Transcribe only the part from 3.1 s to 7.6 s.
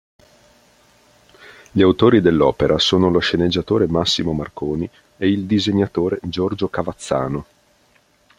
lo sceneggiatore Massimo Marconi e il disegnatore Giorgio Cavazzano.